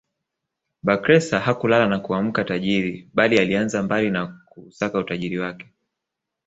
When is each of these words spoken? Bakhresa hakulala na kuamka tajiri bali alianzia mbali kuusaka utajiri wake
Bakhresa 0.83 1.39
hakulala 1.39 1.87
na 1.87 1.99
kuamka 1.99 2.43
tajiri 2.43 3.09
bali 3.13 3.39
alianzia 3.39 3.83
mbali 3.83 4.13
kuusaka 4.49 4.99
utajiri 4.99 5.39
wake 5.39 5.67